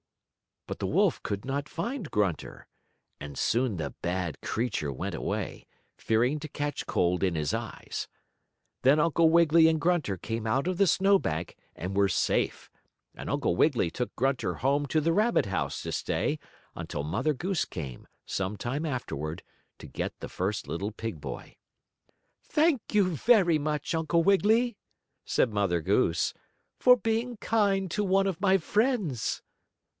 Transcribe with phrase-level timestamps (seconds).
[0.65, 2.65] But the wolf could not find Grunter,
[3.19, 8.07] and soon the bad creature went away, fearing to catch cold in his eyes.
[8.81, 12.71] Then Uncle Wiggily and Grunter came out of the snow bank and were safe,
[13.13, 16.39] and Uncle Wiggily took Grunter home to the rabbit house to stay
[16.73, 19.43] until Mother Goose came, some time afterward,
[19.77, 21.57] to get the first little pig boy.
[22.43, 24.77] "Thank you very much, Uncle Wiggily,"
[25.25, 26.33] said Mother Goose,
[26.79, 29.43] "for being kind to one of my friends."